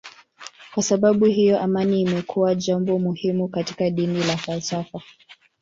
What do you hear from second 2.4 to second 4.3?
jambo muhimu katika dini